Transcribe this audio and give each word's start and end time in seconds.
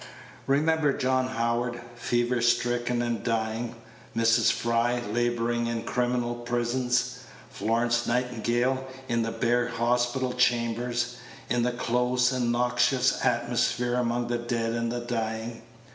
Remember 0.47 0.93
John 0.97 1.27
Howard, 1.27 1.79
fever 1.93 2.41
stricken 2.41 3.03
and 3.03 3.23
dying, 3.23 3.75
Mrs. 4.17 4.51
Fry, 4.51 4.99
laboring 4.99 5.67
in 5.67 5.83
criminal 5.83 6.33
prisons, 6.33 7.19
Florence 7.51 8.07
Nightingale, 8.07 8.87
in 9.07 9.21
the 9.21 9.29
bare 9.31 9.67
hospital 9.67 10.33
chambers, 10.33 11.17
in 11.51 11.61
the 11.61 11.69
Page 11.69 11.79
133 11.81 11.93
close 11.93 12.31
and 12.31 12.51
noxious 12.51 13.23
atmosphere 13.23 13.93
among 13.93 14.27
the 14.27 14.39
dead 14.39 14.73
and 14.73 14.91
the 14.91 15.01
dying. 15.01 15.61